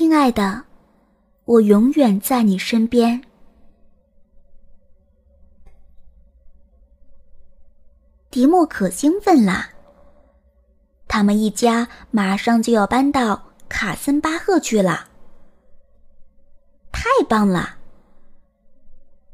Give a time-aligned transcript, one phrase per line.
[0.00, 0.64] 亲爱的，
[1.44, 3.22] 我永远在你身边。
[8.30, 9.72] 迪莫可兴奋啦！
[11.06, 15.10] 他们一家马上就要搬到卡森巴赫去了，
[16.90, 17.76] 太棒了！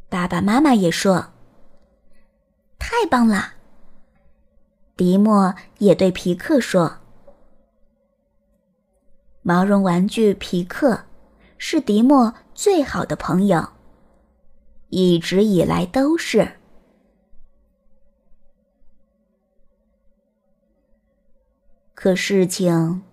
[0.09, 1.33] 爸爸妈妈也说
[2.77, 3.55] ：“太棒了！”
[4.99, 6.99] 迪莫也对皮克说
[9.49, 11.05] ：“毛绒玩具皮克
[11.57, 13.69] 是迪莫最好的朋友，
[14.89, 16.55] 一直以来都是。”
[21.95, 23.05] 可事情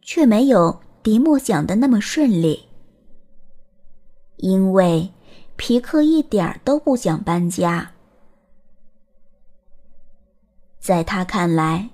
[0.00, 2.66] 却没有迪莫想的那么顺利，
[4.36, 5.12] 因为
[5.56, 7.92] 皮克一点都不想搬家。
[10.80, 11.90] 在他看来，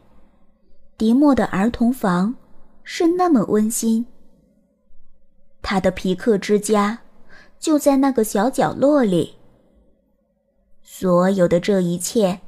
[0.96, 2.36] 迪莫的儿童房
[2.82, 4.06] 是那么温馨，
[5.62, 7.00] 他的皮克之家
[7.58, 9.36] 就在那个小角落里，
[10.82, 12.40] 所有的这一切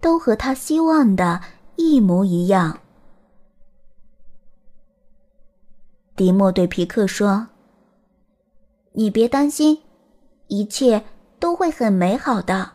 [0.00, 1.40] 都和他希望的
[1.76, 2.80] 一模一样。
[6.14, 7.48] 迪莫对皮克说
[8.92, 9.82] ：“你别担心，
[10.48, 11.04] 一切
[11.38, 12.72] 都会很美好的。”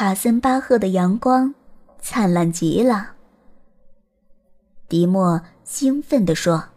[0.00, 1.54] 卡森巴赫的阳光
[1.98, 3.16] 灿烂极了。
[4.88, 6.70] 迪莫兴奋地说：“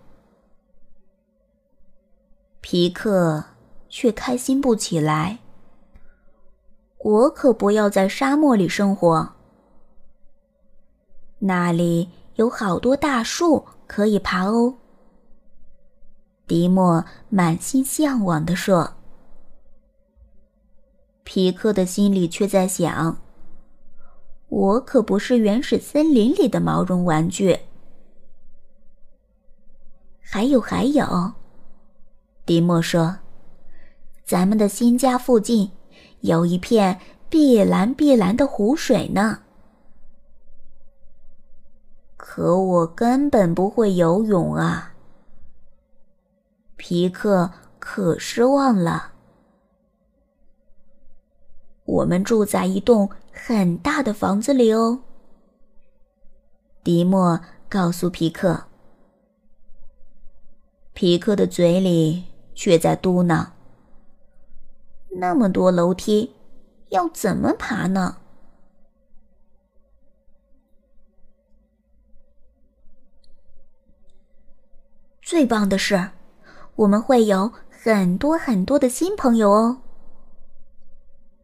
[2.60, 3.42] 皮克
[3.88, 5.40] 却开心不起来。
[6.98, 9.36] 我可不要在沙漠里生活。”
[11.40, 14.76] 那里有好多大树可以爬哦。
[16.46, 18.96] 迪莫满心向往地说。
[21.24, 23.18] 皮克的心里却在想
[24.50, 27.60] ：“我可不是原始森林里的毛绒玩具。”
[30.20, 31.34] 还有还有，
[32.46, 33.20] 迪莫说
[34.26, 35.72] ：“咱们的新家附近
[36.22, 39.40] 有一片碧蓝碧蓝的湖水呢。”
[42.18, 44.94] 可我根本不会游泳啊！
[46.78, 49.13] 皮克可失望了。
[51.86, 55.02] 我们住在一栋很大的房子里哦。
[56.84, 57.40] 迪莫
[57.70, 58.66] 告诉皮克。
[60.94, 63.48] 皮克的嘴里却在嘟囔
[65.18, 66.36] ：“那么多楼梯，
[66.90, 68.18] 要怎么爬呢？”
[75.22, 76.12] 最棒的是，
[76.76, 79.82] 我们会有很多很多的新朋友哦。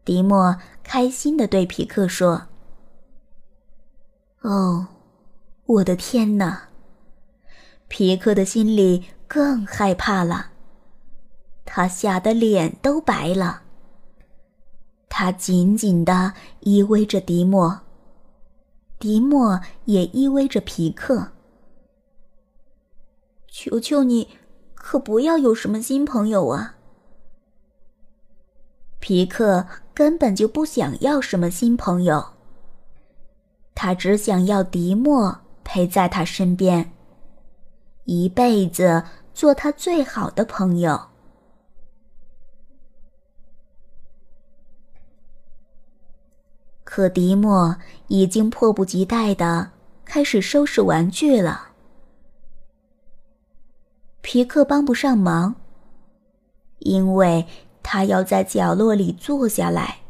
[0.10, 2.48] 迪莫开心的对皮克说
[4.42, 4.88] ：“哦，
[5.68, 6.70] 我的天哪！”
[7.88, 10.48] 皮克的心里更害怕了，
[11.64, 13.62] 他吓得脸都白了。
[15.10, 17.82] 他紧紧的依偎着迪莫，
[18.98, 21.34] 迪莫也依偎着皮克。
[23.48, 24.30] 求求你，
[24.74, 26.78] 可不要有什么新朋友啊！
[29.00, 32.34] 皮克根本就不想要什么新朋友，
[33.74, 36.92] 他只想要迪莫陪在他身边，
[38.04, 41.08] 一辈子做他最好的朋友。
[46.84, 47.78] 可迪莫
[48.08, 49.72] 已经迫不及待的
[50.04, 51.70] 开始收拾玩具了。
[54.22, 55.56] 皮克帮不上忙，
[56.80, 57.46] 因为
[57.92, 60.02] 他要在角落里坐下来，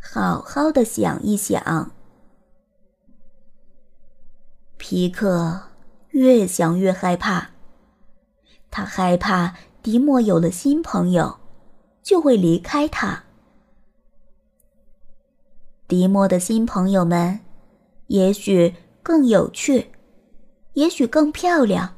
[0.00, 1.90] 好好的想一想。
[4.78, 5.60] 皮克
[6.12, 7.50] 越想越害怕，
[8.70, 11.38] 他害怕迪莫有了新朋友，
[12.02, 13.24] 就会离开他。
[15.86, 17.40] 迪莫的新朋友们，
[18.06, 19.92] 也许更有趣，
[20.72, 21.94] 也许更漂亮。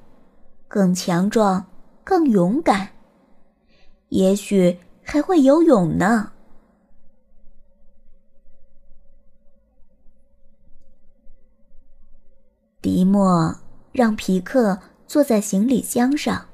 [0.66, 1.66] 更强壮，
[2.02, 2.88] 更勇敢，
[4.08, 6.32] 也许还会游泳呢。
[12.80, 13.54] 迪莫
[13.92, 16.48] 让皮克坐在行李箱上，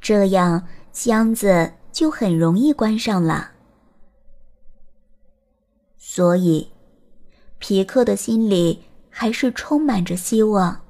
[0.00, 3.52] 这样箱子就很容易关上了。
[5.96, 6.72] 所以，
[7.58, 10.84] 皮克的心里还是充满着希望。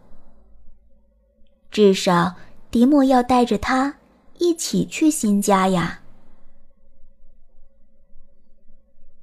[1.70, 2.37] 至少，
[2.70, 3.98] 迪莫要带着他
[4.38, 6.00] 一起去新家呀。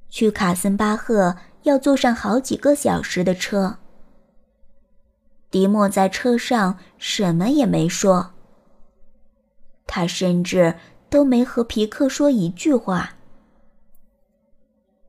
[0.08, 3.78] 去卡森巴赫要坐上好几个小时的车。
[5.50, 8.32] 迪莫在车上什么也没说，
[9.86, 10.76] 他甚至
[11.10, 13.16] 都没和皮克说一句话，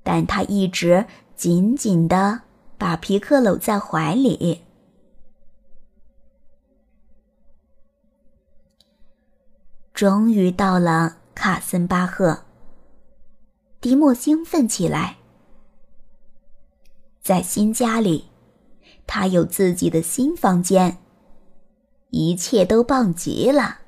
[0.04, 1.06] 但他一直
[1.36, 2.42] 紧紧的
[2.78, 4.65] 把皮克搂在怀里。
[9.96, 12.44] 终于到了卡森巴赫，
[13.80, 15.16] 迪莫兴奋起来。
[17.22, 18.26] 在新家里，
[19.08, 20.98] 他有自己的新房间，
[22.10, 23.80] 一切都棒极了。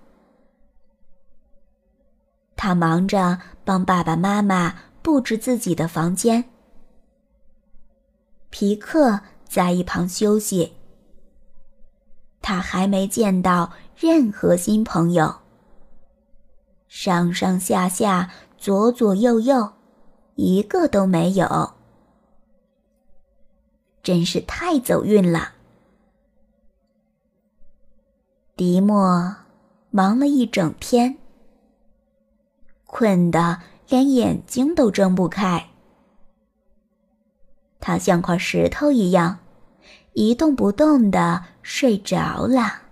[2.56, 6.46] 他忙着帮爸爸妈妈布置自己的房间，
[8.50, 10.72] 皮克在一旁休息。
[12.42, 15.42] 他还没见到任何新朋友。
[16.88, 19.74] 上上下下，左左右右，
[20.36, 21.74] 一个都没有，
[24.02, 25.54] 真是太走运了。
[28.56, 29.36] 迪莫
[29.92, 31.18] 忙了一整天，
[32.86, 35.70] 困得连眼睛都睁不开，
[37.80, 39.40] 他像块石头一样，
[40.14, 42.87] 一动不动的睡着了。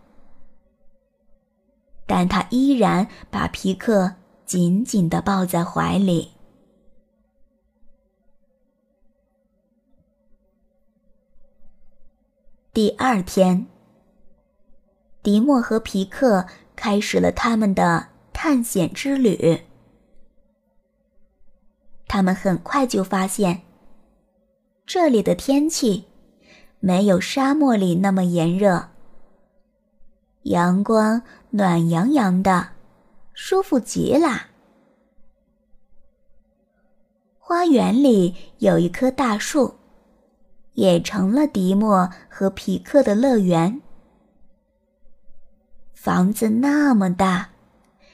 [2.07, 4.15] 但他依然把皮克
[4.45, 6.31] 紧紧的抱在怀里。
[12.71, 13.67] 第二天，
[15.23, 19.63] 迪莫和皮克开始了他们的探险之旅。
[22.07, 23.63] 他们很快就发现，
[24.85, 26.05] 这里的天气
[26.79, 28.89] 没有沙漠里那么炎热，
[30.43, 31.23] 阳光。
[31.57, 32.71] 暖洋洋的，
[33.31, 34.47] 舒服极了。
[37.39, 39.75] 花园里有一棵大树，
[40.73, 43.81] 也成了迪莫和皮克的乐园。
[45.93, 47.51] 房子那么大，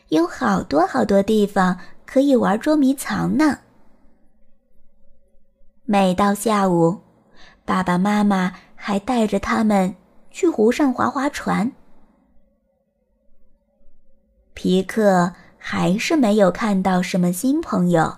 [0.09, 3.57] 有好多好多地方可以玩捉迷藏呢。
[5.85, 7.01] 每到下午，
[7.65, 9.95] 爸爸妈妈还带着他们
[10.29, 11.71] 去湖上划划船。
[14.53, 18.18] 皮克还是没有看到什么新朋友。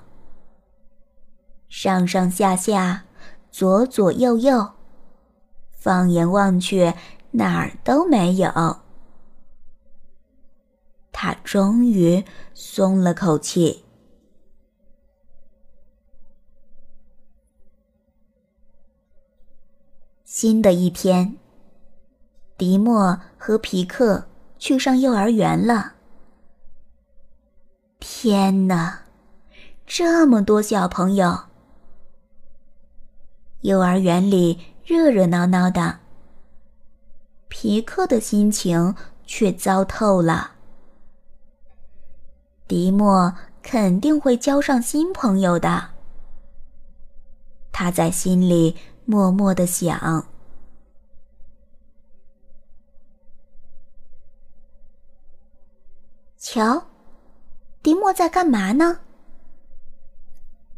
[1.69, 3.05] 上上下下，
[3.51, 4.71] 左左右右，
[5.71, 6.93] 放眼望去，
[7.31, 8.77] 哪儿都没有。
[11.11, 13.83] 他终于松了口气。
[20.23, 21.37] 新的一天，
[22.57, 24.27] 迪莫和皮克
[24.57, 25.93] 去上幼儿园了。
[28.05, 29.03] 天哪，
[29.87, 31.45] 这么多小朋友！
[33.61, 35.99] 幼儿园里热热闹闹的，
[37.47, 38.93] 皮克的心情
[39.25, 40.51] 却糟透了。
[42.67, 45.91] 迪莫肯定会交上新朋友的，
[47.71, 50.27] 他在心里默默的想。
[56.37, 56.92] 瞧。
[58.13, 58.99] 在干嘛呢？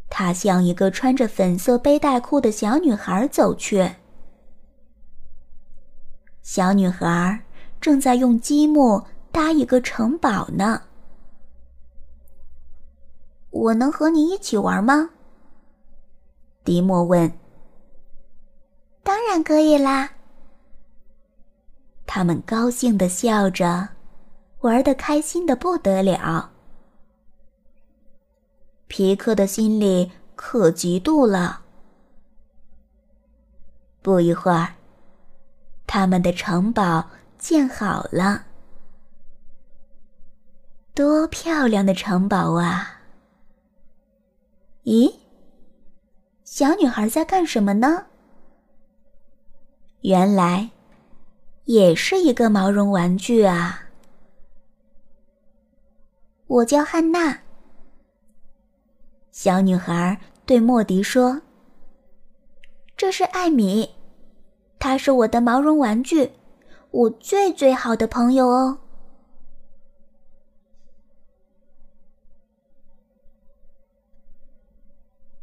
[0.10, 3.96] 他向一个穿着粉色背带裤的小女孩走去。
[6.42, 7.44] 小女孩
[7.82, 10.84] 正在用积木搭一个城堡呢。
[13.50, 15.10] 我能和你一起玩吗？
[16.64, 17.32] 迪莫问。
[19.04, 20.12] 当然可以啦。
[22.06, 23.90] 他们高兴的笑着，
[24.62, 26.52] 玩的开心的不得了。
[28.88, 31.62] 皮克的心里可嫉妒了。
[34.02, 34.76] 不一会儿，
[35.88, 38.46] 他们的城堡建好了。
[40.94, 43.02] 多漂亮的城堡啊！
[44.84, 45.16] 咦，
[46.44, 48.06] 小女孩在干什么呢？
[50.02, 50.70] 原来，
[51.64, 53.90] 也是一个毛绒玩具啊。
[56.46, 57.45] 我叫汉娜。
[59.36, 61.42] 小女孩对莫迪说
[62.96, 63.90] ：“这是艾米，
[64.80, 66.32] 她是我的毛绒玩具，
[66.90, 68.78] 我最最好的朋友哦。”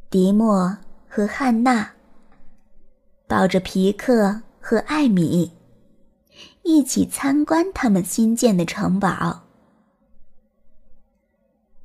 [0.09, 1.93] 迪莫和汉娜
[3.27, 5.53] 抱着皮克和艾米，
[6.63, 9.42] 一起参观他们新建的城堡。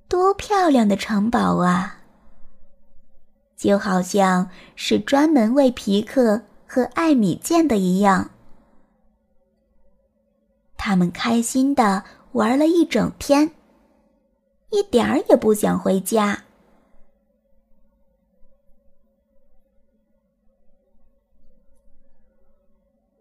[0.08, 2.02] 多漂亮的城堡啊！
[3.56, 8.30] 就好像是专门为皮克和艾米建的一样。
[10.78, 13.52] 他们开心的玩了一整天，
[14.70, 16.44] 一点儿也不想回家。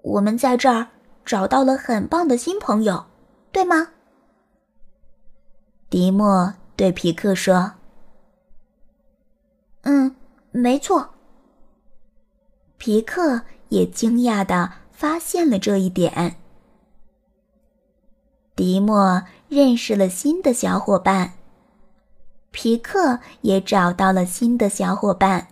[0.03, 0.87] 我们在这儿
[1.25, 3.07] 找到了很棒的新朋友，
[3.51, 3.89] 对吗？
[5.89, 7.73] 迪莫对皮克说
[9.83, 10.15] ：“嗯，
[10.53, 11.15] 没错。”
[12.79, 16.37] 皮克也惊讶的发现了这一点。
[18.55, 21.33] 迪莫认识了新的小伙伴，
[22.51, 25.49] 皮克也找到了新的小伙伴。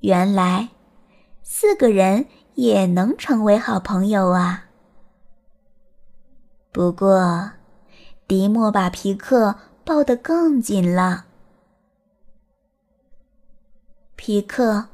[0.00, 0.68] 原来，
[1.42, 2.26] 四个人。
[2.54, 4.66] 也能成为好朋友啊！
[6.72, 7.52] 不过，
[8.30, 11.24] 迪莫把皮克抱得更紧了。
[14.14, 14.86] 皮克，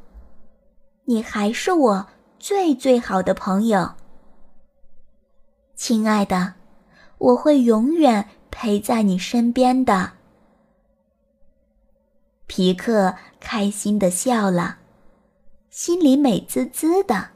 [1.04, 2.06] 你还是我
[2.38, 3.92] 最最好的朋友，
[5.74, 6.54] 亲爱的，
[7.18, 10.12] 我会永远陪在你身边的。
[12.46, 14.78] 皮克开心的笑了，
[15.68, 17.35] 心里美滋滋的。